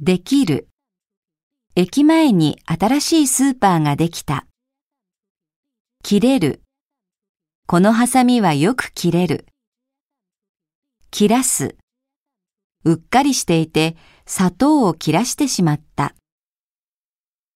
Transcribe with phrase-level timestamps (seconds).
[0.00, 0.66] できる。
[1.76, 4.44] 駅前に新しいスーパーができた。
[6.02, 6.62] 切れる。
[7.68, 9.46] このハサミはよく切れる。
[11.12, 11.76] 切らす。
[12.82, 13.96] うっかりしていて
[14.26, 16.16] 砂糖を切らしてしまった。